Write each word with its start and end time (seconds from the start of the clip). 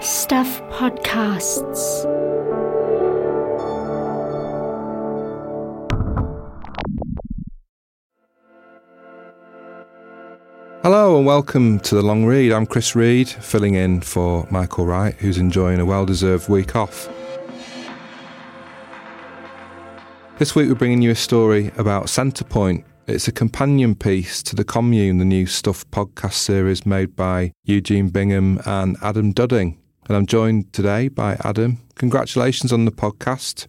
Stuff 0.00 0.60
Podcasts. 0.70 2.02
Hello 10.82 11.16
and 11.16 11.24
welcome 11.24 11.78
to 11.80 11.94
the 11.94 12.02
long 12.02 12.24
read. 12.24 12.52
I'm 12.52 12.66
Chris 12.66 12.96
Reed, 12.96 13.28
filling 13.28 13.74
in 13.74 14.00
for 14.00 14.48
Michael 14.50 14.84
Wright, 14.84 15.14
who's 15.14 15.38
enjoying 15.38 15.78
a 15.78 15.84
well 15.84 16.04
deserved 16.04 16.48
week 16.48 16.74
off. 16.74 17.08
This 20.38 20.56
week 20.56 20.68
we're 20.68 20.74
bringing 20.74 21.02
you 21.02 21.12
a 21.12 21.14
story 21.14 21.70
about 21.76 22.06
Centrepoint. 22.06 22.82
It's 23.08 23.26
a 23.26 23.32
companion 23.32 23.96
piece 23.96 24.44
to 24.44 24.54
The 24.54 24.62
Commune, 24.62 25.18
the 25.18 25.24
new 25.24 25.44
Stuff 25.46 25.84
podcast 25.90 26.34
series 26.34 26.86
made 26.86 27.16
by 27.16 27.50
Eugene 27.64 28.10
Bingham 28.10 28.60
and 28.64 28.96
Adam 29.02 29.34
Dudding. 29.34 29.76
And 30.06 30.16
I'm 30.16 30.24
joined 30.24 30.72
today 30.72 31.08
by 31.08 31.36
Adam. 31.42 31.78
Congratulations 31.96 32.72
on 32.72 32.84
the 32.84 32.92
podcast. 32.92 33.66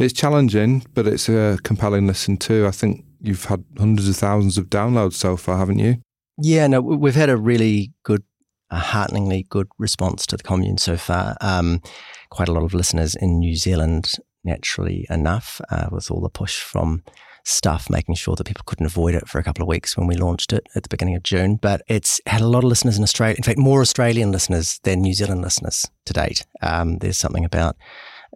It's 0.00 0.12
challenging, 0.12 0.84
but 0.94 1.06
it's 1.06 1.28
a 1.28 1.58
compelling 1.62 2.08
listen 2.08 2.38
too. 2.38 2.66
I 2.66 2.72
think 2.72 3.04
you've 3.20 3.44
had 3.44 3.64
hundreds 3.78 4.08
of 4.08 4.16
thousands 4.16 4.58
of 4.58 4.66
downloads 4.66 5.14
so 5.14 5.36
far, 5.36 5.58
haven't 5.58 5.78
you? 5.78 5.98
Yeah, 6.36 6.66
no, 6.66 6.80
we've 6.80 7.14
had 7.14 7.30
a 7.30 7.36
really 7.36 7.92
good, 8.02 8.24
a 8.70 8.78
hearteningly 8.78 9.46
good 9.48 9.68
response 9.78 10.26
to 10.26 10.36
the 10.36 10.42
commune 10.42 10.78
so 10.78 10.96
far. 10.96 11.36
Um, 11.40 11.82
quite 12.30 12.48
a 12.48 12.52
lot 12.52 12.64
of 12.64 12.74
listeners 12.74 13.14
in 13.14 13.38
New 13.38 13.54
Zealand, 13.54 14.14
naturally 14.42 15.06
enough, 15.08 15.60
uh, 15.70 15.86
with 15.92 16.10
all 16.10 16.20
the 16.20 16.28
push 16.28 16.60
from 16.60 17.04
stuff, 17.46 17.88
making 17.88 18.14
sure 18.14 18.34
that 18.36 18.46
people 18.46 18.64
couldn't 18.66 18.86
avoid 18.86 19.14
it 19.14 19.28
for 19.28 19.38
a 19.38 19.42
couple 19.42 19.62
of 19.62 19.68
weeks 19.68 19.96
when 19.96 20.06
we 20.06 20.16
launched 20.16 20.52
it 20.52 20.66
at 20.74 20.82
the 20.82 20.88
beginning 20.88 21.14
of 21.14 21.22
June. 21.22 21.56
But 21.56 21.82
it's 21.88 22.20
had 22.26 22.40
a 22.40 22.46
lot 22.46 22.64
of 22.64 22.68
listeners 22.68 22.98
in 22.98 23.02
Australia. 23.02 23.36
In 23.36 23.44
fact, 23.44 23.58
more 23.58 23.80
Australian 23.80 24.32
listeners 24.32 24.80
than 24.82 25.00
New 25.00 25.14
Zealand 25.14 25.42
listeners 25.42 25.86
to 26.06 26.12
date. 26.12 26.44
Um, 26.62 26.98
there's 26.98 27.18
something 27.18 27.44
about 27.44 27.76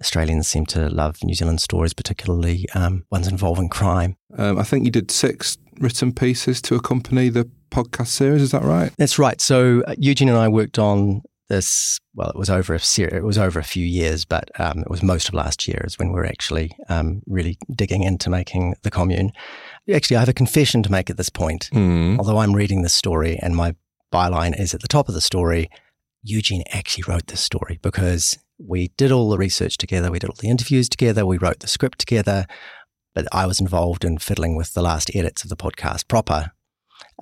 Australians 0.01 0.49
seem 0.49 0.65
to 0.67 0.89
love 0.89 1.17
New 1.25 1.35
Zealand 1.35 1.61
stories, 1.61 1.93
particularly 1.93 2.67
um, 2.75 3.05
ones 3.11 3.29
involving 3.29 3.69
crime. 3.69 4.17
Um, 4.39 4.59
I 4.59 4.63
think 4.63 4.85
you 4.85 4.91
did 4.91 5.11
six 5.11 5.59
written 5.79 6.13
pieces 6.13 6.63
to 6.63 6.75
accompany 6.77 7.29
the 7.29 7.51
podcast 7.71 8.09
series. 8.09 8.43
Is 8.43 8.53
that 8.53 8.63
right? 8.63 8.93
That's 8.97 9.19
right. 9.19 9.41
So 9.41 9.83
uh, 9.87 9.95
Eugene 9.99 10.29
and 10.29 10.39
I 10.39 10.49
worked 10.49 10.79
on 10.79 11.23
this. 11.51 11.99
Well, 12.15 12.31
it 12.31 12.37
was 12.37 12.49
over 12.49 12.73
a 12.73 12.79
ser- 12.79 13.15
it 13.15 13.25
was 13.25 13.37
over 13.37 13.59
a 13.59 13.65
few 13.65 13.85
years, 13.85 14.25
but 14.25 14.51
um, 14.59 14.79
it 14.79 14.89
was 14.89 15.03
most 15.03 15.29
of 15.29 15.35
last 15.35 15.69
year 15.69 15.83
is 15.87 15.99
when 15.99 16.09
we 16.09 16.15
were 16.15 16.25
actually 16.25 16.75
um, 16.89 17.21
really 17.27 17.59
digging 17.75 18.03
into 18.03 18.31
making 18.31 18.77
the 18.83 18.91
commune. 18.91 19.33
Actually, 19.93 20.17
I 20.17 20.21
have 20.21 20.29
a 20.31 20.33
confession 20.33 20.83
to 20.85 20.91
make 20.91 21.11
at 21.11 21.19
this 21.19 21.29
point. 21.29 21.69
Mm. 21.75 22.19
Although 22.19 22.39
I'm 22.39 22.57
reading 22.57 22.81
this 22.81 22.95
story 22.95 23.37
and 23.37 23.55
my 23.55 23.75
byline 24.11 24.59
is 24.59 24.73
at 24.73 24.81
the 24.81 24.89
top 24.89 25.09
of 25.09 25.15
the 25.15 25.21
story, 25.21 25.69
Eugene 26.23 26.63
actually 26.71 27.05
wrote 27.07 27.27
this 27.27 27.41
story 27.41 27.79
because 27.83 28.39
we 28.59 28.89
did 28.97 29.13
all 29.13 29.29
the 29.29 29.39
research 29.39 29.77
together, 29.77 30.11
we 30.11 30.19
did 30.19 30.31
all 30.31 30.37
the 30.39 30.49
interviews 30.49 30.89
together, 30.89 31.27
we 31.27 31.39
wrote 31.39 31.61
the 31.61 31.69
script 31.69 31.99
together. 31.99 32.47
But 33.15 33.27
I 33.33 33.47
was 33.47 33.61
involved 33.61 34.05
in 34.05 34.19
fiddling 34.19 34.57
with 34.57 34.73
the 34.73 34.83
last 34.83 35.11
edits 35.15 35.43
of 35.43 35.51
the 35.51 35.57
podcast 35.57 36.07
proper, 36.07 36.53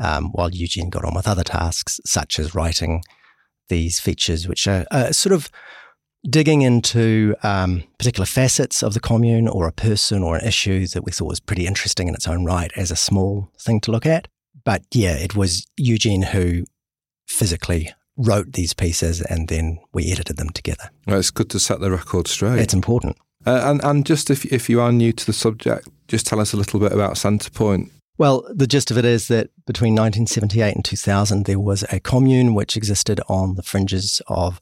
um, 0.01 0.31
while 0.33 0.51
Eugene 0.51 0.91
got 0.91 1.05
on 1.05 1.15
with 1.15 1.27
other 1.27 1.45
tasks, 1.45 1.99
such 2.05 2.39
as 2.39 2.55
writing 2.55 3.03
these 3.69 4.01
features, 4.01 4.49
which 4.49 4.67
are 4.67 4.87
uh, 4.91 5.13
sort 5.13 5.33
of 5.33 5.51
digging 6.29 6.63
into 6.63 7.35
um, 7.43 7.85
particular 7.99 8.27
facets 8.27 8.83
of 8.83 8.95
the 8.95 9.01
commune 9.01 9.49
or 9.49 9.69
a 9.69 9.73
person 9.73 10.23
or 10.23 10.37
an 10.37 10.47
issue 10.47 10.87
that 10.89 11.05
we 11.05 11.13
thought 11.13 11.29
was 11.29 11.41
pretty 11.41 11.67
interesting 11.67 12.09
in 12.09 12.15
its 12.15 12.27
own 12.27 12.45
right 12.45 12.73
as 12.77 12.91
a 12.91 12.97
small 12.97 13.51
thing 13.61 13.81
to 13.81 13.91
look 13.91 14.07
at. 14.07 14.29
But 14.65 14.83
yeah, 14.93 15.15
it 15.15 15.35
was 15.35 15.67
Eugene 15.77 16.23
who 16.23 16.65
physically 17.27 17.93
wrote 18.17 18.53
these 18.55 18.75
pieces 18.75 19.23
and 19.23 19.49
then 19.49 19.79
we 19.93 20.11
edited 20.11 20.37
them 20.37 20.51
together. 20.51 20.91
Well, 21.07 21.19
it's 21.19 21.31
good 21.31 21.51
to 21.51 21.61
set 21.61 21.81
the 21.81 21.91
record 21.91 22.27
straight. 22.27 22.59
It's 22.59 22.75
important. 22.75 23.17
Uh, 23.47 23.63
and 23.65 23.83
and 23.85 24.05
just 24.05 24.31
if 24.31 24.45
if 24.53 24.69
you 24.69 24.81
are 24.81 24.91
new 24.91 25.13
to 25.13 25.25
the 25.25 25.33
subject, 25.33 25.89
just 26.09 26.27
tell 26.27 26.41
us 26.41 26.53
a 26.53 26.57
little 26.57 26.81
bit 26.81 26.93
about 26.93 27.15
Centrepoint. 27.15 27.91
Well, 28.19 28.45
the 28.53 28.67
gist 28.67 28.91
of 28.91 28.99
it 28.99 29.05
is 29.05 29.29
that 29.29 29.51
between 29.65 29.95
1978 29.95 30.75
and 30.75 30.85
2000, 30.85 31.47
there 31.47 31.61
was 31.61 31.85
a 31.93 32.01
commune 32.01 32.53
which 32.53 32.77
existed 32.77 33.21
on 33.29 33.55
the 33.55 33.63
fringes 33.63 34.21
of 34.27 34.59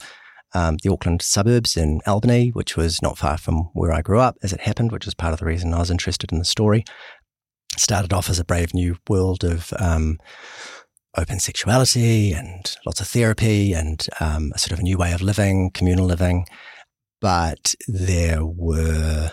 um, 0.54 0.76
the 0.82 0.92
Auckland 0.92 1.22
suburbs 1.22 1.74
in 1.74 2.02
Albany, 2.06 2.50
which 2.50 2.76
was 2.76 3.00
not 3.00 3.16
far 3.16 3.38
from 3.38 3.70
where 3.72 3.92
I 3.92 4.02
grew 4.02 4.20
up, 4.20 4.36
as 4.42 4.52
it 4.52 4.60
happened, 4.60 4.92
which 4.92 5.06
was 5.06 5.14
part 5.14 5.32
of 5.32 5.38
the 5.38 5.46
reason 5.46 5.72
I 5.72 5.78
was 5.78 5.90
interested 5.90 6.32
in 6.32 6.38
the 6.38 6.44
story. 6.44 6.84
Started 7.78 8.12
off 8.12 8.28
as 8.28 8.38
a 8.38 8.44
brave 8.44 8.74
new 8.74 8.98
world 9.08 9.42
of 9.42 9.72
um, 9.78 10.18
open 11.16 11.40
sexuality 11.40 12.32
and 12.32 12.76
lots 12.84 13.00
of 13.00 13.08
therapy 13.08 13.72
and 13.72 14.06
um, 14.20 14.52
a 14.54 14.58
sort 14.58 14.72
of 14.72 14.80
a 14.80 14.82
new 14.82 14.98
way 14.98 15.12
of 15.12 15.22
living, 15.22 15.70
communal 15.70 16.04
living. 16.04 16.46
But 17.22 17.74
there 17.88 18.44
were 18.44 19.32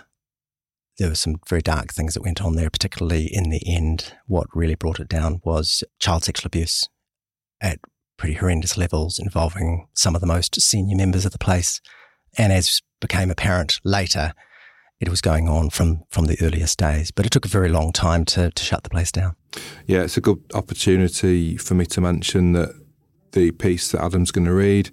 there 0.97 1.09
were 1.09 1.15
some 1.15 1.37
very 1.47 1.61
dark 1.61 1.91
things 1.91 2.13
that 2.13 2.23
went 2.23 2.41
on 2.41 2.55
there, 2.55 2.69
particularly 2.69 3.25
in 3.25 3.49
the 3.49 3.61
end. 3.65 4.13
What 4.27 4.47
really 4.53 4.75
brought 4.75 4.99
it 4.99 5.07
down 5.07 5.41
was 5.43 5.83
child 5.99 6.23
sexual 6.23 6.47
abuse 6.47 6.87
at 7.61 7.79
pretty 8.17 8.35
horrendous 8.35 8.77
levels 8.77 9.19
involving 9.19 9.87
some 9.93 10.15
of 10.15 10.21
the 10.21 10.27
most 10.27 10.59
senior 10.61 10.95
members 10.95 11.25
of 11.25 11.31
the 11.31 11.39
place. 11.39 11.81
And 12.37 12.53
as 12.53 12.81
became 12.99 13.31
apparent 13.31 13.79
later, 13.83 14.33
it 14.99 15.09
was 15.09 15.21
going 15.21 15.49
on 15.49 15.69
from, 15.69 16.03
from 16.09 16.25
the 16.25 16.37
earliest 16.41 16.77
days. 16.77 17.11
But 17.11 17.25
it 17.25 17.31
took 17.31 17.45
a 17.45 17.49
very 17.49 17.69
long 17.69 17.91
time 17.91 18.23
to, 18.25 18.51
to 18.51 18.63
shut 18.63 18.83
the 18.83 18.89
place 18.89 19.11
down. 19.11 19.35
Yeah, 19.85 20.03
it's 20.03 20.17
a 20.17 20.21
good 20.21 20.41
opportunity 20.53 21.57
for 21.57 21.73
me 21.73 21.85
to 21.87 22.01
mention 22.01 22.53
that 22.53 22.69
the 23.33 23.51
piece 23.51 23.91
that 23.91 24.01
Adam's 24.01 24.31
going 24.31 24.45
to 24.45 24.53
read, 24.53 24.91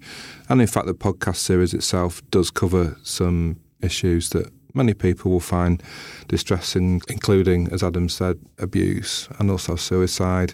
and 0.49 0.59
in 0.59 0.67
fact, 0.67 0.87
the 0.87 0.93
podcast 0.93 1.37
series 1.37 1.73
itself 1.73 2.21
does 2.31 2.49
cover 2.49 2.97
some 3.03 3.59
issues 3.81 4.29
that 4.31 4.51
many 4.73 4.93
people 4.93 5.31
will 5.31 5.39
find 5.39 5.81
distressing, 6.27 7.01
including, 7.07 7.71
as 7.71 7.83
Adam 7.83 8.09
said, 8.09 8.39
abuse 8.57 9.27
and 9.39 9.51
also 9.51 9.75
suicide. 9.75 10.53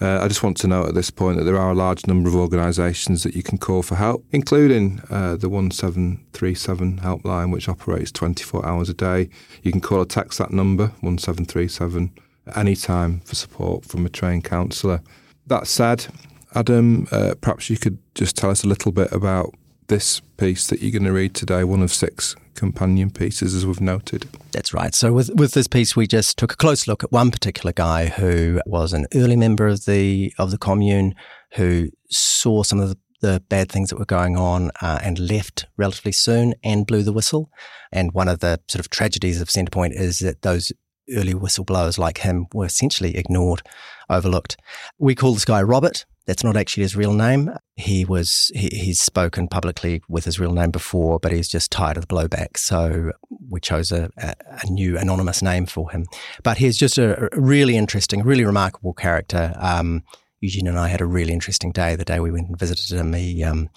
Uh, 0.00 0.20
I 0.20 0.28
just 0.28 0.42
want 0.42 0.56
to 0.58 0.68
note 0.68 0.88
at 0.88 0.94
this 0.94 1.10
point 1.10 1.38
that 1.38 1.44
there 1.44 1.58
are 1.58 1.70
a 1.70 1.74
large 1.74 2.06
number 2.06 2.28
of 2.28 2.36
organisations 2.36 3.22
that 3.22 3.34
you 3.34 3.42
can 3.42 3.58
call 3.58 3.82
for 3.82 3.96
help, 3.96 4.24
including 4.30 5.00
uh, 5.10 5.36
the 5.36 5.48
1737 5.48 7.00
helpline, 7.00 7.52
which 7.52 7.68
operates 7.68 8.10
24 8.12 8.64
hours 8.64 8.88
a 8.88 8.94
day. 8.94 9.28
You 9.62 9.72
can 9.72 9.80
call 9.80 10.00
or 10.00 10.06
text 10.06 10.38
that 10.38 10.52
number, 10.52 10.88
1737, 11.00 12.12
at 12.46 12.56
any 12.56 12.76
time 12.76 13.20
for 13.20 13.34
support 13.34 13.84
from 13.84 14.06
a 14.06 14.08
trained 14.08 14.44
counsellor. 14.44 15.02
That 15.46 15.66
said, 15.66 16.06
Adam, 16.54 17.06
uh, 17.12 17.34
perhaps 17.40 17.70
you 17.70 17.76
could 17.76 17.98
just 18.14 18.36
tell 18.36 18.50
us 18.50 18.64
a 18.64 18.68
little 18.68 18.92
bit 18.92 19.12
about 19.12 19.54
this 19.90 20.20
piece 20.38 20.68
that 20.68 20.80
you're 20.80 20.92
going 20.92 21.04
to 21.04 21.12
read 21.12 21.34
today, 21.34 21.64
one 21.64 21.82
of 21.82 21.92
six 21.92 22.34
companion 22.54 23.10
pieces, 23.10 23.54
as 23.54 23.66
we've 23.66 23.80
noted. 23.80 24.26
That's 24.52 24.72
right. 24.72 24.94
So 24.94 25.12
with 25.12 25.30
with 25.34 25.52
this 25.52 25.66
piece, 25.66 25.94
we 25.94 26.06
just 26.06 26.38
took 26.38 26.52
a 26.52 26.56
close 26.56 26.86
look 26.86 27.04
at 27.04 27.12
one 27.12 27.30
particular 27.30 27.72
guy 27.72 28.06
who 28.06 28.60
was 28.64 28.94
an 28.94 29.06
early 29.14 29.36
member 29.36 29.66
of 29.68 29.84
the 29.84 30.32
of 30.38 30.50
the 30.50 30.58
commune, 30.58 31.14
who 31.54 31.90
saw 32.08 32.62
some 32.62 32.80
of 32.80 32.88
the, 32.88 32.98
the 33.20 33.42
bad 33.48 33.70
things 33.70 33.90
that 33.90 33.98
were 33.98 34.06
going 34.06 34.36
on 34.36 34.70
uh, 34.80 35.00
and 35.02 35.18
left 35.18 35.66
relatively 35.76 36.12
soon 36.12 36.54
and 36.64 36.86
blew 36.86 37.02
the 37.02 37.12
whistle. 37.12 37.50
And 37.92 38.12
one 38.12 38.28
of 38.28 38.38
the 38.38 38.60
sort 38.68 38.80
of 38.80 38.88
tragedies 38.88 39.40
of 39.40 39.48
Centrepoint 39.48 39.92
is 39.92 40.20
that 40.20 40.42
those 40.42 40.72
early 41.16 41.34
whistleblowers 41.34 41.98
like 41.98 42.18
him 42.18 42.46
were 42.54 42.66
essentially 42.66 43.16
ignored, 43.16 43.62
overlooked. 44.08 44.56
We 44.98 45.14
call 45.14 45.34
this 45.34 45.44
guy 45.44 45.62
Robert. 45.62 46.06
That's 46.30 46.44
not 46.44 46.56
actually 46.56 46.84
his 46.84 46.94
real 46.94 47.12
name. 47.12 47.50
He 47.74 48.04
was 48.04 48.52
he, 48.54 48.68
he's 48.68 49.00
spoken 49.00 49.48
publicly 49.48 50.00
with 50.08 50.26
his 50.26 50.38
real 50.38 50.52
name 50.52 50.70
before, 50.70 51.18
but 51.18 51.32
he's 51.32 51.48
just 51.48 51.72
tired 51.72 51.96
of 51.96 52.06
the 52.06 52.14
blowback. 52.14 52.56
So 52.56 53.10
we 53.48 53.58
chose 53.58 53.90
a, 53.90 54.10
a, 54.16 54.36
a 54.62 54.70
new 54.70 54.96
anonymous 54.96 55.42
name 55.42 55.66
for 55.66 55.90
him. 55.90 56.06
But 56.44 56.58
he's 56.58 56.78
just 56.78 56.98
a, 56.98 57.20
a 57.34 57.40
really 57.40 57.76
interesting, 57.76 58.22
really 58.22 58.44
remarkable 58.44 58.92
character. 58.92 59.52
Um, 59.58 60.04
Eugene 60.38 60.68
and 60.68 60.78
I 60.78 60.86
had 60.86 61.00
a 61.00 61.04
really 61.04 61.32
interesting 61.32 61.72
day 61.72 61.96
the 61.96 62.04
day 62.04 62.20
we 62.20 62.30
went 62.30 62.46
and 62.46 62.56
visited 62.56 62.96
him. 62.96 63.12
He 63.12 63.42
um, 63.42 63.68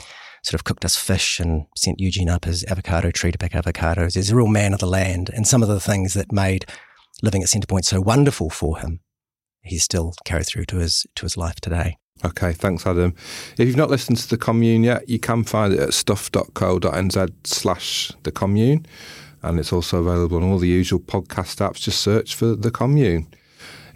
sort 0.44 0.54
of 0.54 0.64
cooked 0.64 0.86
us 0.86 0.96
fish 0.96 1.40
and 1.40 1.66
sent 1.76 2.00
Eugene 2.00 2.30
up 2.30 2.46
his 2.46 2.64
avocado 2.66 3.10
tree 3.10 3.32
to 3.32 3.38
pick 3.40 3.54
avocados. 3.54 4.14
He's 4.14 4.30
a 4.30 4.36
real 4.36 4.46
man 4.46 4.76
of 4.76 4.80
the 4.80 4.86
land, 4.86 5.32
and 5.34 5.48
some 5.48 5.64
of 5.64 5.70
the 5.70 5.80
things 5.80 6.14
that 6.14 6.32
made 6.32 6.68
living 7.24 7.42
at 7.42 7.50
Centrepoint 7.50 7.86
so 7.86 8.00
wonderful 8.00 8.52
for 8.52 8.78
him, 8.78 9.00
he's 9.64 9.84
still 9.84 10.14
carried 10.24 10.46
through 10.46 10.66
to 10.66 10.78
his 10.78 11.08
to 11.16 11.24
his 11.24 11.36
life 11.36 11.60
today. 11.60 11.98
Okay, 12.26 12.54
thanks, 12.54 12.88
Adam. 12.88 13.14
If 13.58 13.68
you've 13.68 13.76
not 13.76 13.90
listened 13.90 14.18
to 14.18 14.30
the 14.30 14.38
commune 14.38 14.84
yet, 14.84 15.10
you 15.10 15.20
can 15.20 15.44
find 15.44 15.74
it 15.74 15.80
at 15.80 15.94
stuff.co.nz 15.94 17.34
slash 17.44 18.12
the 18.24 18.32
commune. 18.32 18.86
And 19.42 19.60
it's 19.60 19.74
also 19.74 20.00
available 20.00 20.38
on 20.38 20.44
all 20.44 20.58
the 20.58 20.70
usual 20.70 21.00
podcast 21.00 21.58
apps. 21.58 21.82
Just 21.82 22.02
search 22.02 22.34
for 22.34 22.56
the 22.56 22.72
commune. 22.72 23.28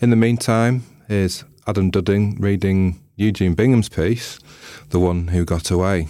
In 0.01 0.09
the 0.09 0.17
meantime, 0.17 0.83
here's 1.07 1.45
Adam 1.65 1.89
Dudding 1.89 2.35
reading 2.39 3.01
Eugene 3.15 3.55
Bingham's 3.55 3.87
piece, 3.87 4.39
The 4.89 4.99
One 4.99 5.29
Who 5.29 5.45
Got 5.45 5.71
Away. 5.71 6.09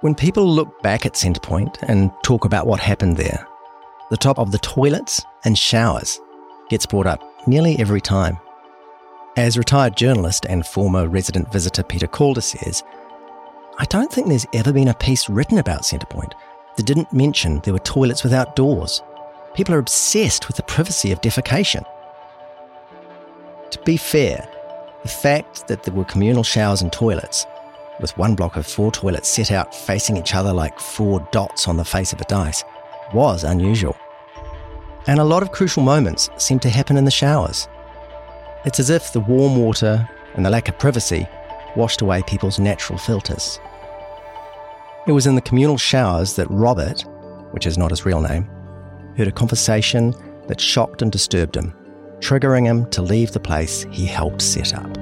When 0.00 0.14
people 0.14 0.48
look 0.48 0.80
back 0.80 1.04
at 1.04 1.14
Centrepoint 1.14 1.76
and 1.82 2.10
talk 2.22 2.44
about 2.44 2.66
what 2.66 2.80
happened 2.80 3.16
there, 3.16 3.46
the 4.10 4.16
top 4.16 4.38
of 4.38 4.52
the 4.52 4.58
toilets 4.58 5.24
and 5.44 5.58
showers 5.58 6.20
gets 6.70 6.86
brought 6.86 7.06
up 7.06 7.22
nearly 7.46 7.78
every 7.78 8.00
time. 8.00 8.38
As 9.36 9.58
retired 9.58 9.96
journalist 9.96 10.46
and 10.48 10.66
former 10.66 11.08
resident 11.08 11.52
visitor 11.52 11.82
Peter 11.82 12.06
Calder 12.06 12.40
says, 12.40 12.82
I 13.78 13.84
don't 13.84 14.12
think 14.12 14.28
there's 14.28 14.46
ever 14.52 14.72
been 14.72 14.88
a 14.88 14.94
piece 14.94 15.28
written 15.28 15.58
about 15.58 15.82
Centrepoint 15.82 16.32
that 16.76 16.86
didn't 16.86 17.12
mention 17.12 17.60
there 17.60 17.72
were 17.72 17.78
toilets 17.80 18.24
without 18.24 18.56
doors. 18.56 19.02
People 19.54 19.74
are 19.74 19.78
obsessed 19.78 20.48
with 20.48 20.56
the 20.56 20.62
privacy 20.64 21.12
of 21.12 21.20
defecation. 21.20 21.84
To 23.70 23.78
be 23.84 23.96
fair, 23.96 24.48
the 25.02 25.08
fact 25.08 25.68
that 25.68 25.84
there 25.84 25.94
were 25.94 26.04
communal 26.04 26.42
showers 26.42 26.82
and 26.82 26.92
toilets, 26.92 27.46
with 28.00 28.16
one 28.18 28.34
block 28.34 28.56
of 28.56 28.66
four 28.66 28.90
toilets 28.90 29.28
set 29.28 29.52
out 29.52 29.74
facing 29.74 30.16
each 30.16 30.34
other 30.34 30.52
like 30.52 30.78
four 30.80 31.26
dots 31.32 31.68
on 31.68 31.76
the 31.76 31.84
face 31.84 32.12
of 32.12 32.20
a 32.20 32.24
dice, 32.24 32.64
was 33.14 33.44
unusual. 33.44 33.96
And 35.06 35.18
a 35.18 35.24
lot 35.24 35.42
of 35.42 35.52
crucial 35.52 35.82
moments 35.82 36.28
seem 36.36 36.58
to 36.60 36.68
happen 36.68 36.96
in 36.96 37.04
the 37.04 37.10
showers. 37.10 37.68
It's 38.64 38.80
as 38.80 38.90
if 38.90 39.12
the 39.12 39.20
warm 39.20 39.56
water 39.56 40.08
and 40.34 40.44
the 40.44 40.50
lack 40.50 40.68
of 40.68 40.78
privacy 40.78 41.26
washed 41.76 42.00
away 42.00 42.22
people's 42.22 42.58
natural 42.58 42.98
filters. 42.98 43.60
It 45.06 45.12
was 45.12 45.26
in 45.26 45.34
the 45.34 45.40
communal 45.40 45.78
showers 45.78 46.34
that 46.34 46.50
Robert, 46.50 47.04
which 47.52 47.66
is 47.66 47.78
not 47.78 47.90
his 47.90 48.04
real 48.04 48.20
name, 48.20 48.44
heard 49.16 49.28
a 49.28 49.32
conversation 49.32 50.12
that 50.48 50.60
shocked 50.60 51.02
and 51.02 51.10
disturbed 51.10 51.56
him, 51.56 51.72
triggering 52.20 52.66
him 52.66 52.88
to 52.90 53.00
leave 53.00 53.32
the 53.32 53.40
place 53.40 53.86
he 53.90 54.04
helped 54.04 54.42
set 54.42 54.74
up. 54.74 54.92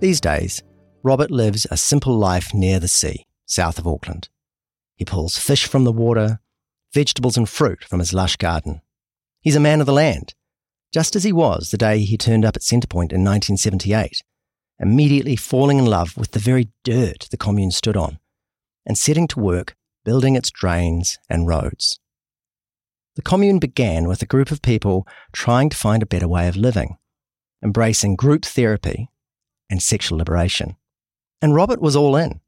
These 0.00 0.20
days, 0.20 0.62
Robert 1.04 1.30
lives 1.30 1.66
a 1.70 1.76
simple 1.76 2.16
life 2.16 2.54
near 2.54 2.80
the 2.80 2.88
sea, 2.88 3.26
south 3.44 3.78
of 3.78 3.86
Auckland. 3.86 4.30
He 4.96 5.04
pulls 5.04 5.36
fish 5.36 5.66
from 5.66 5.84
the 5.84 5.92
water, 5.92 6.40
vegetables 6.94 7.36
and 7.36 7.46
fruit 7.46 7.84
from 7.84 7.98
his 7.98 8.14
lush 8.14 8.36
garden. 8.36 8.80
He's 9.42 9.54
a 9.54 9.60
man 9.60 9.80
of 9.80 9.86
the 9.86 9.92
land, 9.92 10.32
just 10.94 11.14
as 11.14 11.22
he 11.22 11.30
was 11.30 11.70
the 11.70 11.76
day 11.76 11.98
he 11.98 12.16
turned 12.16 12.42
up 12.42 12.56
at 12.56 12.62
Centrepoint 12.62 13.12
in 13.12 13.22
1978, 13.22 14.22
immediately 14.80 15.36
falling 15.36 15.78
in 15.78 15.84
love 15.84 16.16
with 16.16 16.30
the 16.30 16.38
very 16.38 16.70
dirt 16.84 17.28
the 17.30 17.36
commune 17.36 17.70
stood 17.70 17.98
on, 17.98 18.18
and 18.86 18.96
setting 18.96 19.28
to 19.28 19.40
work 19.40 19.76
building 20.06 20.36
its 20.36 20.50
drains 20.50 21.18
and 21.28 21.46
roads. 21.46 22.00
The 23.16 23.22
commune 23.22 23.58
began 23.58 24.08
with 24.08 24.22
a 24.22 24.26
group 24.26 24.50
of 24.50 24.62
people 24.62 25.06
trying 25.32 25.68
to 25.68 25.76
find 25.76 26.02
a 26.02 26.06
better 26.06 26.28
way 26.28 26.48
of 26.48 26.56
living, 26.56 26.96
embracing 27.62 28.16
group 28.16 28.46
therapy 28.46 29.10
and 29.68 29.82
sexual 29.82 30.16
liberation. 30.16 30.76
And 31.44 31.54
Robert 31.54 31.82
was 31.82 31.94
all 31.94 32.16
in. 32.16 32.40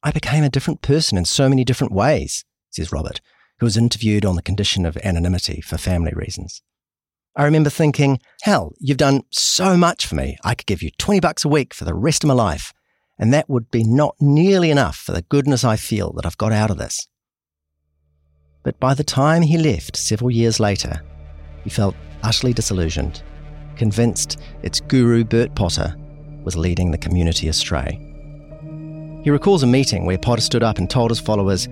I 0.00 0.12
became 0.12 0.44
a 0.44 0.48
different 0.48 0.80
person 0.80 1.18
in 1.18 1.24
so 1.24 1.48
many 1.48 1.64
different 1.64 1.92
ways, 1.92 2.44
says 2.70 2.92
Robert, 2.92 3.20
who 3.58 3.66
was 3.66 3.76
interviewed 3.76 4.24
on 4.24 4.36
the 4.36 4.42
condition 4.42 4.86
of 4.86 4.96
anonymity 4.98 5.60
for 5.60 5.76
family 5.76 6.12
reasons. 6.14 6.62
I 7.34 7.42
remember 7.42 7.70
thinking, 7.70 8.20
hell, 8.42 8.74
you've 8.78 8.98
done 8.98 9.22
so 9.32 9.76
much 9.76 10.06
for 10.06 10.14
me. 10.14 10.38
I 10.44 10.54
could 10.54 10.68
give 10.68 10.84
you 10.84 10.92
20 10.98 11.18
bucks 11.18 11.44
a 11.44 11.48
week 11.48 11.74
for 11.74 11.84
the 11.84 11.96
rest 11.96 12.22
of 12.22 12.28
my 12.28 12.34
life, 12.34 12.72
and 13.18 13.34
that 13.34 13.50
would 13.50 13.72
be 13.72 13.82
not 13.82 14.14
nearly 14.20 14.70
enough 14.70 14.94
for 14.94 15.10
the 15.10 15.22
goodness 15.22 15.64
I 15.64 15.74
feel 15.74 16.12
that 16.12 16.24
I've 16.24 16.38
got 16.38 16.52
out 16.52 16.70
of 16.70 16.78
this. 16.78 17.08
But 18.62 18.78
by 18.78 18.94
the 18.94 19.02
time 19.02 19.42
he 19.42 19.58
left 19.58 19.96
several 19.96 20.30
years 20.30 20.60
later, 20.60 21.02
he 21.64 21.70
felt 21.70 21.96
utterly 22.22 22.52
disillusioned, 22.52 23.24
convinced 23.74 24.40
its 24.62 24.78
guru 24.78 25.24
Bert 25.24 25.56
Potter 25.56 25.96
was 26.44 26.56
leading 26.56 26.90
the 26.90 26.98
community 26.98 27.48
astray. 27.48 27.98
He 29.24 29.30
recalls 29.30 29.62
a 29.62 29.66
meeting 29.66 30.04
where 30.04 30.18
Potter 30.18 30.42
stood 30.42 30.62
up 30.62 30.78
and 30.78 30.88
told 30.88 31.10
his 31.10 31.20
followers, 31.20 31.68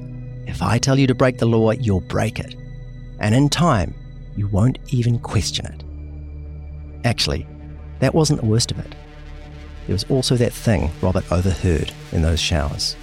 If 0.46 0.62
I 0.62 0.78
tell 0.78 0.98
you 0.98 1.06
to 1.06 1.14
break 1.14 1.38
the 1.38 1.46
law, 1.46 1.70
you'll 1.72 2.00
break 2.00 2.38
it. 2.38 2.56
And 3.20 3.34
in 3.34 3.48
time, 3.48 3.94
you 4.36 4.48
won't 4.48 4.78
even 4.88 5.18
question 5.18 5.66
it. 5.66 5.84
Actually, 7.06 7.46
that 8.00 8.14
wasn't 8.14 8.40
the 8.40 8.46
worst 8.46 8.70
of 8.70 8.78
it. 8.78 8.94
There 9.86 9.94
was 9.94 10.04
also 10.04 10.36
that 10.36 10.52
thing 10.52 10.90
Robert 11.00 11.30
overheard 11.30 11.92
in 12.12 12.22
those 12.22 12.40
showers. 12.40 12.96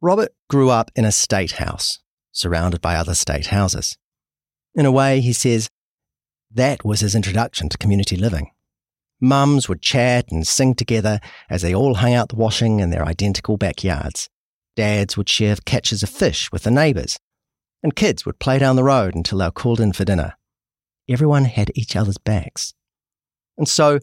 Robert 0.00 0.32
grew 0.48 0.70
up 0.70 0.90
in 0.96 1.04
a 1.04 1.12
state 1.12 1.52
house, 1.52 1.98
surrounded 2.32 2.80
by 2.80 2.96
other 2.96 3.14
state 3.14 3.48
houses. 3.48 3.98
In 4.74 4.86
a 4.86 4.92
way, 4.92 5.20
he 5.20 5.34
says, 5.34 5.68
that 6.52 6.84
was 6.84 7.00
his 7.00 7.14
introduction 7.14 7.68
to 7.68 7.78
community 7.78 8.16
living. 8.16 8.50
Mums 9.20 9.68
would 9.68 9.82
chat 9.82 10.26
and 10.30 10.46
sing 10.46 10.74
together 10.74 11.20
as 11.48 11.62
they 11.62 11.74
all 11.74 11.94
hung 11.94 12.14
out 12.14 12.30
the 12.30 12.36
washing 12.36 12.80
in 12.80 12.90
their 12.90 13.04
identical 13.04 13.56
backyards. 13.56 14.28
Dads 14.76 15.16
would 15.16 15.28
share 15.28 15.56
catches 15.64 16.02
of 16.02 16.08
fish 16.08 16.50
with 16.50 16.62
the 16.62 16.70
neighbours, 16.70 17.18
and 17.82 17.94
kids 17.94 18.24
would 18.24 18.38
play 18.38 18.58
down 18.58 18.76
the 18.76 18.84
road 18.84 19.14
until 19.14 19.38
they 19.38 19.44
were 19.44 19.50
called 19.50 19.80
in 19.80 19.92
for 19.92 20.04
dinner. 20.04 20.34
Everyone 21.08 21.44
had 21.44 21.70
each 21.74 21.96
other's 21.96 22.18
backs. 22.18 22.72
And 23.58 23.68
so, 23.68 23.98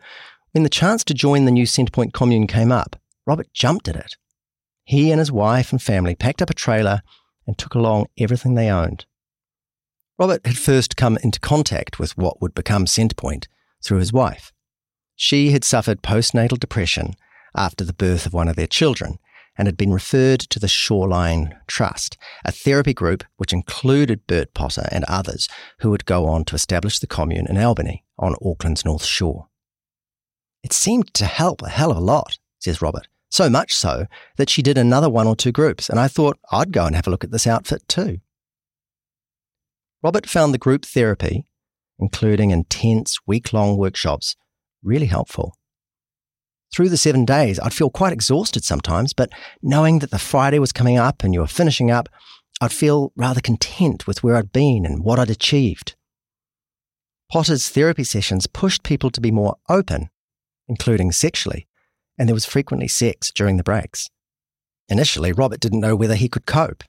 when 0.51 0.63
the 0.63 0.69
chance 0.69 1.03
to 1.05 1.13
join 1.13 1.45
the 1.45 1.51
new 1.51 1.65
Centrepoint 1.65 2.13
commune 2.13 2.47
came 2.47 2.71
up, 2.71 2.95
Robert 3.25 3.51
jumped 3.53 3.88
at 3.88 3.95
it. 3.95 4.15
He 4.83 5.11
and 5.11 5.19
his 5.19 5.31
wife 5.31 5.71
and 5.71 5.81
family 5.81 6.15
packed 6.15 6.41
up 6.41 6.49
a 6.49 6.53
trailer 6.53 7.01
and 7.45 7.57
took 7.57 7.73
along 7.73 8.07
everything 8.17 8.55
they 8.55 8.69
owned. 8.69 9.05
Robert 10.19 10.46
had 10.46 10.58
first 10.58 10.98
come 10.98 11.18
into 11.22 11.40
contact 11.40 12.00
with 12.00 12.18
what 12.18 12.42
would 12.42 12.56
become 12.56 12.86
Centrepoint 12.86 13.46
through 13.84 14.00
his 14.00 14.12
wife. 14.12 14.52
She 15.16 15.52
had 15.52 15.64
suffered 15.64 16.02
postnatal 16.02 16.60
depression 16.60 17.14
after 17.56 17.84
the 17.84 17.94
birth 17.94 18.25
of 18.25 18.34
one 18.34 18.48
of 18.48 18.56
their 18.56 18.68
children 18.68 19.19
and 19.58 19.68
had 19.68 19.78
been 19.78 19.92
referred 19.92 20.40
to 20.40 20.60
the 20.60 20.68
Shoreline 20.68 21.56
Trust, 21.68 22.18
a 22.46 22.52
therapy 22.52 22.94
group 22.94 23.24
which 23.38 23.54
included 23.54 24.25
Bert 24.28 24.54
Potter 24.54 24.88
and 24.92 25.04
others 25.06 25.48
who 25.80 25.90
would 25.90 26.06
go 26.06 26.28
on 26.28 26.46
to 26.46 26.56
establish 26.56 27.00
the 27.00 27.08
commune 27.08 27.48
in 27.48 27.58
Albany 27.58 28.04
on 28.19 28.36
Auckland's 28.42 28.86
North 28.86 29.04
Shore. 29.04 29.48
It 30.64 30.74
seemed 30.74 31.14
to 31.16 31.25
help 31.25 31.62
a 31.62 31.69
hell 31.69 31.92
of 31.92 31.98
a 31.98 32.02
lot, 32.02 32.38
says 32.60 32.81
Robert, 32.81 33.08
so 33.30 33.50
much 33.50 33.74
so 33.74 34.06
that 34.38 34.50
she 34.50 34.62
did 34.62 34.78
another 34.78 35.10
one 35.10 35.28
or 35.28 35.36
two 35.36 35.52
groups, 35.52 35.90
and 35.90 36.00
I 36.00 36.08
thought 36.08 36.40
I'd 36.52 36.72
go 36.72 36.86
and 36.86 36.96
have 36.96 37.08
a 37.08 37.12
look 37.12 37.24
at 37.24 37.31
this 37.31 37.48
outfit 37.48 37.88
too. 37.88 38.19
Robert 40.07 40.30
found 40.30 40.54
the 40.54 40.57
group 40.57 40.86
therapy, 40.86 41.45
including 42.00 42.51
intense 42.51 43.18
week 43.27 43.51
long 43.51 43.75
workshops, 43.75 44.38
really 44.81 45.07
helpful. 45.07 45.57
Through 46.74 46.88
the 46.88 46.95
seven 46.95 47.25
days, 47.25 47.59
I'd 47.59 47.74
feel 47.74 47.89
quite 47.89 48.13
exhausted 48.13 48.63
sometimes, 48.63 49.12
but 49.12 49.33
knowing 49.62 50.00
that 50.00 50.11
the 50.11 50.18
Friday 50.18 50.59
was 50.59 50.71
coming 50.71 50.97
up 50.97 51.26
and 51.26 51.33
you 51.33 51.42
were 51.42 51.45
finishing 51.45 51.92
up, 51.92 52.07
I'd 52.61 52.71
feel 52.71 53.11
rather 53.18 53.42
content 53.42 54.07
with 54.07 54.23
where 54.23 54.37
I'd 54.37 54.54
been 54.54 54.85
and 54.85 55.04
what 55.04 55.19
I'd 55.19 55.30
achieved. 55.30 55.97
Potter's 57.30 57.68
therapy 57.68 58.06
sessions 58.06 58.47
pushed 58.47 58.83
people 58.83 59.09
to 59.09 59.19
be 59.19 59.30
more 59.30 59.57
open, 59.68 60.09
including 60.69 61.11
sexually, 61.11 61.68
and 62.18 62.30
there 62.30 62.33
was 62.33 62.45
frequently 62.45 62.87
sex 62.87 63.30
during 63.30 63.57
the 63.57 63.61
breaks. 63.61 64.09
Initially, 64.87 65.33
Robert 65.33 65.59
didn't 65.59 65.81
know 65.81 65.97
whether 65.97 66.16
he 66.16 66.30
could 66.30 66.45
cope. 66.45 66.85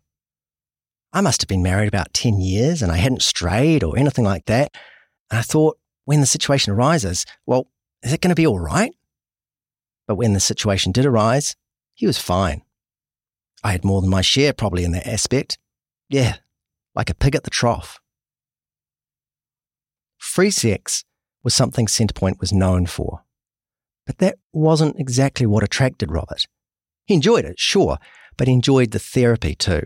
I 1.13 1.21
must 1.21 1.41
have 1.41 1.49
been 1.49 1.63
married 1.63 1.89
about 1.89 2.13
10 2.13 2.41
years 2.41 2.83
and 2.83 2.93
I 2.93 2.97
hadn't 2.97 3.23
strayed 3.23 3.83
or 3.83 3.99
anything 3.99 4.25
like 4.25 4.47
that. 4.47 4.73
And 5.31 5.39
I 5.39 5.43
thought, 5.43 5.79
when 6.05 6.21
the 6.21 6.27
situation 6.27 6.73
arises, 6.73 7.27
well, 7.47 7.69
is 8.03 8.13
it 8.13 8.21
going 8.21 8.31
to 8.31 8.35
be 8.35 8.47
all 8.47 8.61
right? 8.61 8.95
But 10.07 10.17
when 10.17 10.33
the 10.33 10.41
situation 10.41 10.93
did 10.93 11.05
arise, 11.05 11.55
he 11.95 12.07
was 12.07 12.19
fine. 12.19 12.63
I 13.63 13.73
had 13.73 13.85
more 13.85 14.01
than 14.01 14.11
my 14.11 14.23
share 14.23 14.53
probably 14.53 14.85
in 14.85 14.93
that 14.93 15.07
aspect. 15.07 15.59
Yeah, 16.09 16.37
like 16.95 17.11
a 17.11 17.15
pig 17.15 17.35
at 17.35 17.45
the 17.45 17.51
trough. 17.51 18.01
Free 20.17 20.51
sex 20.51 21.05
was 21.43 21.55
something 21.55 21.87
Centrepoint 21.87 22.41
was 22.41 22.53
known 22.53 22.87
for. 22.87 23.25
But 24.07 24.19
that 24.19 24.39
wasn't 24.53 24.99
exactly 24.99 25.47
what 25.47 25.63
attracted 25.63 26.11
Robert. 26.11 26.47
He 27.05 27.15
enjoyed 27.15 27.45
it, 27.45 27.59
sure, 27.59 27.99
but 28.37 28.49
he 28.49 28.55
enjoyed 28.55 28.93
the 28.93 28.99
therapy 28.99 29.55
too. 29.55 29.83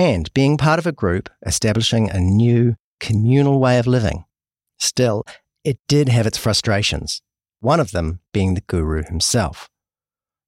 And 0.00 0.32
being 0.32 0.56
part 0.56 0.78
of 0.78 0.86
a 0.86 0.92
group 0.92 1.28
establishing 1.44 2.08
a 2.08 2.18
new 2.18 2.76
communal 3.00 3.60
way 3.60 3.78
of 3.78 3.86
living. 3.86 4.24
Still, 4.78 5.24
it 5.62 5.78
did 5.88 6.08
have 6.08 6.26
its 6.26 6.38
frustrations, 6.38 7.20
one 7.60 7.80
of 7.80 7.90
them 7.90 8.20
being 8.32 8.54
the 8.54 8.62
guru 8.62 9.02
himself. 9.02 9.68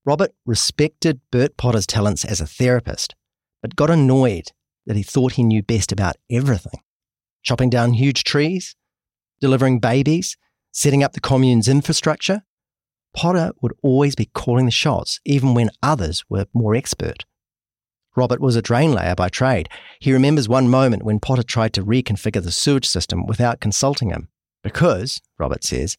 Robert 0.06 0.32
respected 0.46 1.20
Bert 1.30 1.58
Potter's 1.58 1.86
talents 1.86 2.24
as 2.24 2.40
a 2.40 2.46
therapist, 2.46 3.14
but 3.60 3.76
got 3.76 3.90
annoyed 3.90 4.52
that 4.86 4.96
he 4.96 5.02
thought 5.02 5.32
he 5.32 5.42
knew 5.42 5.62
best 5.62 5.92
about 5.92 6.16
everything 6.30 6.80
chopping 7.42 7.68
down 7.68 7.92
huge 7.92 8.24
trees, 8.24 8.74
delivering 9.38 9.80
babies, 9.80 10.38
setting 10.70 11.02
up 11.02 11.12
the 11.12 11.20
commune's 11.20 11.68
infrastructure, 11.68 12.42
Potter 13.14 13.52
would 13.60 13.72
always 13.82 14.14
be 14.14 14.30
calling 14.32 14.64
the 14.64 14.70
shots, 14.70 15.20
even 15.26 15.52
when 15.52 15.68
others 15.82 16.24
were 16.30 16.46
more 16.54 16.74
expert. 16.74 17.26
Robert 18.14 18.40
was 18.40 18.56
a 18.56 18.62
drain 18.62 18.92
layer 18.92 19.14
by 19.14 19.28
trade. 19.28 19.68
He 19.98 20.12
remembers 20.12 20.48
one 20.48 20.68
moment 20.68 21.04
when 21.04 21.20
Potter 21.20 21.42
tried 21.42 21.72
to 21.74 21.84
reconfigure 21.84 22.42
the 22.42 22.50
sewage 22.50 22.86
system 22.86 23.26
without 23.26 23.60
consulting 23.60 24.10
him, 24.10 24.28
because, 24.62 25.20
Robert 25.38 25.64
says, 25.64 25.96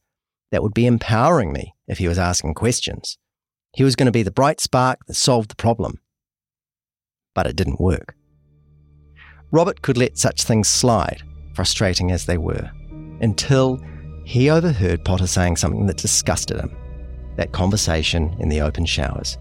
that 0.51 0.61
would 0.61 0.73
be 0.73 0.85
empowering 0.85 1.51
me 1.51 1.73
if 1.87 1.97
he 1.97 2.07
was 2.07 2.19
asking 2.19 2.53
questions. 2.53 3.17
He 3.73 3.83
was 3.83 3.95
going 3.95 4.05
to 4.05 4.11
be 4.11 4.23
the 4.23 4.31
bright 4.31 4.59
spark 4.59 5.05
that 5.07 5.15
solved 5.15 5.49
the 5.49 5.55
problem. 5.55 5.99
But 7.33 7.47
it 7.47 7.55
didn't 7.55 7.81
work. 7.81 8.15
Robert 9.51 9.81
could 9.81 9.97
let 9.97 10.17
such 10.17 10.43
things 10.43 10.67
slide, 10.67 11.23
frustrating 11.55 12.11
as 12.11 12.25
they 12.25 12.37
were, 12.37 12.69
until 13.21 13.79
he 14.25 14.49
overheard 14.49 15.03
Potter 15.03 15.27
saying 15.27 15.57
something 15.57 15.87
that 15.87 15.97
disgusted 15.97 16.59
him 16.59 16.75
that 17.35 17.51
conversation 17.51 18.35
in 18.39 18.49
the 18.49 18.61
open 18.61 18.85
showers. 18.85 19.37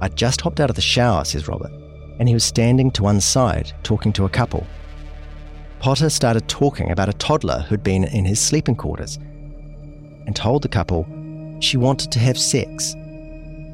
I'd 0.00 0.16
just 0.16 0.40
hopped 0.40 0.60
out 0.60 0.70
of 0.70 0.76
the 0.76 0.82
shower, 0.82 1.24
says 1.24 1.48
Robert, 1.48 1.72
and 2.18 2.28
he 2.28 2.34
was 2.34 2.44
standing 2.44 2.90
to 2.92 3.02
one 3.02 3.20
side 3.20 3.72
talking 3.82 4.12
to 4.14 4.24
a 4.24 4.30
couple. 4.30 4.66
Potter 5.80 6.10
started 6.10 6.48
talking 6.48 6.90
about 6.90 7.08
a 7.08 7.14
toddler 7.14 7.60
who'd 7.60 7.82
been 7.82 8.04
in 8.04 8.24
his 8.24 8.40
sleeping 8.40 8.76
quarters 8.76 9.16
and 9.16 10.34
told 10.34 10.62
the 10.62 10.68
couple 10.68 11.06
she 11.60 11.76
wanted 11.76 12.12
to 12.12 12.18
have 12.18 12.38
sex. 12.38 12.94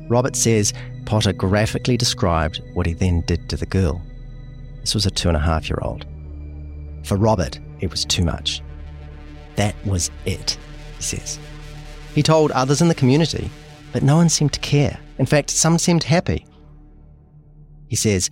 Robert 0.08 0.36
says 0.36 0.72
Potter 1.06 1.32
graphically 1.32 1.96
described 1.96 2.62
what 2.74 2.86
he 2.86 2.92
then 2.92 3.22
did 3.22 3.48
to 3.48 3.56
the 3.56 3.66
girl. 3.66 4.02
This 4.80 4.94
was 4.94 5.06
a 5.06 5.10
two 5.10 5.28
and 5.28 5.36
a 5.36 5.40
half 5.40 5.68
year 5.68 5.78
old. 5.82 6.04
For 7.04 7.16
Robert, 7.16 7.58
it 7.80 7.90
was 7.90 8.04
too 8.04 8.24
much. 8.24 8.62
That 9.56 9.74
was 9.86 10.10
it, 10.24 10.58
he 10.96 11.02
says. 11.02 11.38
He 12.14 12.22
told 12.22 12.50
others 12.52 12.80
in 12.80 12.88
the 12.88 12.94
community, 12.94 13.50
but 13.92 14.02
no 14.02 14.16
one 14.16 14.28
seemed 14.28 14.52
to 14.52 14.60
care. 14.60 14.98
In 15.18 15.26
fact, 15.26 15.50
some 15.50 15.78
seemed 15.78 16.04
happy. 16.04 16.46
He 17.88 17.96
says, 17.96 18.30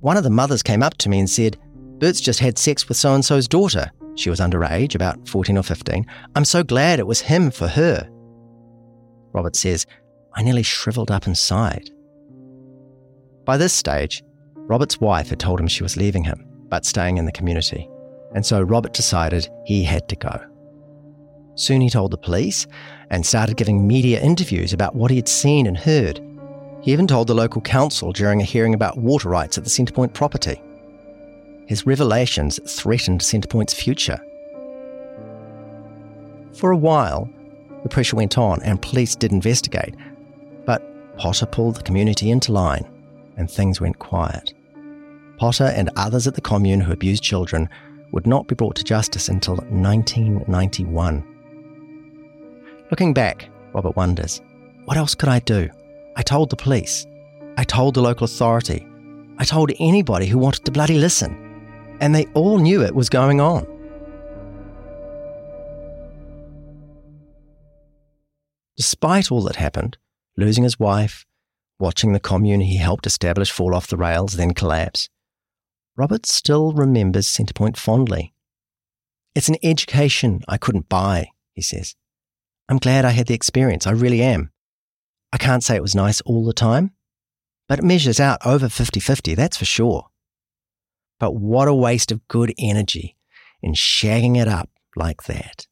One 0.00 0.16
of 0.16 0.24
the 0.24 0.30
mothers 0.30 0.62
came 0.62 0.82
up 0.82 0.96
to 0.98 1.08
me 1.08 1.18
and 1.18 1.28
said, 1.28 1.58
Bert's 1.98 2.20
just 2.20 2.40
had 2.40 2.58
sex 2.58 2.88
with 2.88 2.96
so 2.96 3.14
and 3.14 3.24
so's 3.24 3.46
daughter. 3.46 3.90
She 4.16 4.30
was 4.30 4.40
underage, 4.40 4.94
about 4.94 5.28
14 5.28 5.56
or 5.56 5.62
15. 5.62 6.06
I'm 6.34 6.44
so 6.44 6.62
glad 6.62 6.98
it 6.98 7.06
was 7.06 7.20
him 7.20 7.50
for 7.50 7.68
her. 7.68 8.08
Robert 9.32 9.56
says, 9.56 9.86
I 10.34 10.42
nearly 10.42 10.62
shriveled 10.62 11.10
up 11.10 11.26
inside. 11.26 11.90
By 13.44 13.56
this 13.56 13.72
stage, 13.72 14.22
Robert's 14.54 15.00
wife 15.00 15.30
had 15.30 15.40
told 15.40 15.60
him 15.60 15.68
she 15.68 15.82
was 15.82 15.96
leaving 15.96 16.24
him, 16.24 16.46
but 16.68 16.86
staying 16.86 17.18
in 17.18 17.24
the 17.24 17.32
community, 17.32 17.88
and 18.34 18.44
so 18.44 18.62
Robert 18.62 18.92
decided 18.92 19.48
he 19.64 19.82
had 19.82 20.08
to 20.08 20.16
go. 20.16 20.51
Soon 21.54 21.80
he 21.80 21.90
told 21.90 22.10
the 22.10 22.18
police 22.18 22.66
and 23.10 23.24
started 23.24 23.56
giving 23.56 23.86
media 23.86 24.20
interviews 24.20 24.72
about 24.72 24.94
what 24.94 25.10
he 25.10 25.16
had 25.16 25.28
seen 25.28 25.66
and 25.66 25.76
heard. 25.76 26.20
He 26.82 26.92
even 26.92 27.06
told 27.06 27.26
the 27.26 27.34
local 27.34 27.60
council 27.60 28.12
during 28.12 28.40
a 28.40 28.44
hearing 28.44 28.74
about 28.74 28.96
water 28.96 29.28
rights 29.28 29.58
at 29.58 29.64
the 29.64 29.70
Centrepoint 29.70 30.14
property. 30.14 30.60
His 31.66 31.86
revelations 31.86 32.58
threatened 32.66 33.20
Centrepoint's 33.20 33.74
future. 33.74 34.18
For 36.54 36.70
a 36.70 36.76
while, 36.76 37.28
the 37.82 37.88
pressure 37.88 38.16
went 38.16 38.38
on 38.38 38.62
and 38.62 38.80
police 38.80 39.14
did 39.14 39.32
investigate, 39.32 39.94
but 40.64 40.82
Potter 41.18 41.46
pulled 41.46 41.76
the 41.76 41.82
community 41.82 42.30
into 42.30 42.52
line 42.52 42.88
and 43.36 43.50
things 43.50 43.80
went 43.80 43.98
quiet. 43.98 44.54
Potter 45.38 45.72
and 45.74 45.90
others 45.96 46.26
at 46.26 46.34
the 46.34 46.40
commune 46.40 46.80
who 46.80 46.92
abused 46.92 47.22
children 47.22 47.68
would 48.12 48.26
not 48.26 48.46
be 48.46 48.54
brought 48.54 48.76
to 48.76 48.84
justice 48.84 49.28
until 49.28 49.56
1991. 49.56 51.31
Looking 52.92 53.14
back, 53.14 53.48
Robert 53.72 53.96
wonders 53.96 54.42
what 54.84 54.98
else 54.98 55.14
could 55.14 55.30
I 55.30 55.38
do? 55.38 55.70
I 56.14 56.22
told 56.22 56.50
the 56.50 56.56
police. 56.56 57.06
I 57.56 57.64
told 57.64 57.94
the 57.94 58.02
local 58.02 58.26
authority. 58.26 58.86
I 59.38 59.44
told 59.44 59.72
anybody 59.78 60.26
who 60.26 60.36
wanted 60.36 60.66
to 60.66 60.72
bloody 60.72 60.98
listen. 60.98 61.96
And 62.00 62.14
they 62.14 62.26
all 62.34 62.58
knew 62.58 62.82
it 62.82 62.94
was 62.94 63.08
going 63.08 63.40
on. 63.40 63.64
Despite 68.76 69.32
all 69.32 69.40
that 69.44 69.56
happened, 69.56 69.96
losing 70.36 70.64
his 70.64 70.78
wife, 70.78 71.24
watching 71.78 72.12
the 72.12 72.20
commune 72.20 72.60
he 72.60 72.76
helped 72.76 73.06
establish 73.06 73.50
fall 73.50 73.74
off 73.74 73.86
the 73.86 73.96
rails, 73.96 74.34
then 74.34 74.52
collapse, 74.52 75.08
Robert 75.96 76.26
still 76.26 76.72
remembers 76.74 77.26
Centrepoint 77.26 77.78
fondly. 77.78 78.34
It's 79.34 79.48
an 79.48 79.56
education 79.62 80.42
I 80.46 80.58
couldn't 80.58 80.90
buy, 80.90 81.28
he 81.54 81.62
says. 81.62 81.94
I'm 82.68 82.78
glad 82.78 83.04
I 83.04 83.10
had 83.10 83.26
the 83.26 83.34
experience, 83.34 83.86
I 83.86 83.90
really 83.90 84.22
am. 84.22 84.50
I 85.32 85.38
can't 85.38 85.64
say 85.64 85.76
it 85.76 85.82
was 85.82 85.94
nice 85.94 86.20
all 86.22 86.44
the 86.44 86.52
time, 86.52 86.92
but 87.68 87.78
it 87.78 87.84
measures 87.84 88.20
out 88.20 88.44
over 88.44 88.68
50 88.68 89.00
50, 89.00 89.34
that's 89.34 89.56
for 89.56 89.64
sure. 89.64 90.08
But 91.18 91.34
what 91.34 91.68
a 91.68 91.74
waste 91.74 92.12
of 92.12 92.26
good 92.28 92.52
energy 92.58 93.16
in 93.62 93.74
shagging 93.74 94.36
it 94.36 94.48
up 94.48 94.68
like 94.96 95.24
that. 95.24 95.66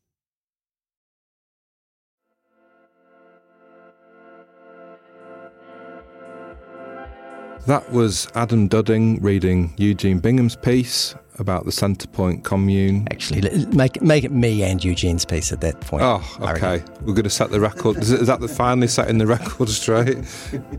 That 7.66 7.92
was 7.92 8.26
Adam 8.34 8.68
Dudding 8.68 9.22
reading 9.22 9.74
Eugene 9.76 10.18
Bingham's 10.18 10.56
piece 10.56 11.14
about 11.40 11.64
the 11.64 11.70
Centrepoint 11.70 12.44
commune. 12.44 13.08
Actually, 13.10 13.66
make 13.66 14.00
make 14.02 14.24
it 14.24 14.30
me 14.30 14.62
and 14.62 14.84
Eugene's 14.84 15.24
piece 15.24 15.52
at 15.52 15.60
that 15.62 15.80
point. 15.80 16.02
Oh, 16.04 16.22
okay. 16.40 16.82
We're 17.00 17.14
going 17.14 17.24
to 17.24 17.30
set 17.30 17.50
the 17.50 17.60
record. 17.60 17.96
Is, 17.96 18.12
it, 18.12 18.20
is 18.20 18.26
that 18.28 18.40
the 18.40 18.48
finally 18.48 18.86
setting 18.86 19.18
the 19.18 19.26
record 19.26 19.68
straight? 19.70 20.18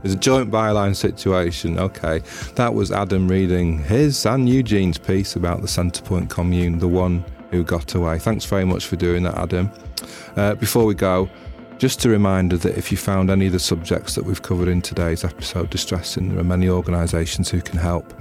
It's 0.03 0.13
a 0.13 0.18
joint 0.18 0.51
byline 0.51 0.96
situation. 0.96 1.80
Okay, 1.80 2.22
that 2.56 2.74
was 2.74 2.91
Adam 2.91 3.27
reading 3.27 3.80
his 3.80 4.25
and 4.25 4.48
Eugene's 4.48 4.98
piece 4.98 5.36
about 5.36 5.62
the 5.62 5.68
Centrepoint 5.68 6.30
commune, 6.30 6.80
the 6.80 6.88
one 6.88 7.25
who 7.50 7.63
got 7.63 7.94
away. 7.96 8.20
Thanks 8.20 8.46
very 8.46 8.65
much 8.65 8.86
for 8.86 8.96
doing 8.96 9.24
that, 9.24 9.38
Adam. 9.38 9.70
Uh, 10.36 10.56
before 10.56 10.86
we 10.86 10.96
go, 10.96 11.30
just 11.82 12.06
a 12.06 12.10
reminder 12.10 12.58
that 12.58 12.77
if 12.77 12.91
you 12.91 12.98
found 12.98 13.32
any 13.32 13.48
of 13.48 13.53
the 13.53 13.60
subjects 13.60 14.13
that 14.13 14.24
we've 14.24 14.44
covered 14.44 14.68
in 14.68 14.84
today's 14.84 15.24
episode 15.24 15.72
distressing, 15.72 16.30
there 16.30 16.38
are 16.38 16.44
many 16.44 16.70
organisations 16.70 17.50
who 17.50 17.60
can 17.60 17.80
help, 17.80 18.13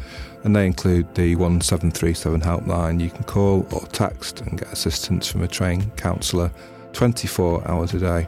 and 0.44 0.54
they 0.54 0.66
include 0.66 1.14
the 1.14 1.34
1737 1.36 2.40
helpline. 2.40 3.00
You 3.00 3.10
can 3.10 3.24
call 3.24 3.66
or 3.72 3.86
text 3.88 4.40
and 4.40 4.58
get 4.58 4.72
assistance 4.72 5.28
from 5.28 5.42
a 5.42 5.48
trained 5.48 5.96
counsellor 5.96 6.50
24 6.92 7.68
hours 7.68 7.94
a 7.94 7.98
day. 7.98 8.26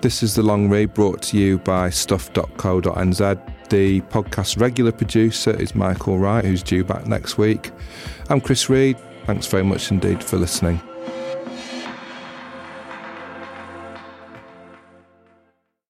This 0.00 0.22
is 0.22 0.34
The 0.34 0.42
Long 0.42 0.68
Read 0.68 0.94
brought 0.94 1.22
to 1.22 1.38
you 1.38 1.58
by 1.58 1.90
stuff.co.nz. 1.90 3.68
The 3.68 4.00
podcast's 4.02 4.56
regular 4.56 4.92
producer 4.92 5.50
is 5.60 5.74
Michael 5.74 6.18
Wright, 6.18 6.44
who's 6.44 6.62
due 6.62 6.84
back 6.84 7.06
next 7.06 7.36
week. 7.36 7.72
I'm 8.30 8.40
Chris 8.40 8.70
Reid. 8.70 8.96
Thanks 9.26 9.46
very 9.46 9.64
much 9.64 9.90
indeed 9.90 10.22
for 10.22 10.36
listening. 10.36 10.87